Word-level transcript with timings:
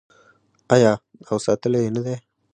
آیا 0.75 0.91
او 1.29 1.35
ساتلی 1.45 1.79
یې 1.85 1.89
نه 1.95 2.01
دی؟ 2.05 2.15